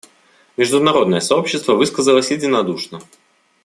Международное 0.57 1.19
сообщество 1.19 1.73
высказалось 1.75 2.31
единодушно. 2.31 3.01